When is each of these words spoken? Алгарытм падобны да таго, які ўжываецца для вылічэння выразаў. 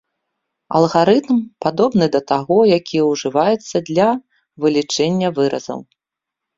Алгарытм 0.79 1.37
падобны 1.65 2.07
да 2.17 2.23
таго, 2.33 2.59
які 2.77 2.97
ўжываецца 3.11 3.77
для 3.93 4.11
вылічэння 4.67 5.27
выразаў. 5.41 5.79